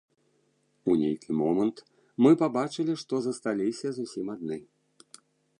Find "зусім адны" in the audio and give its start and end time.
3.99-4.57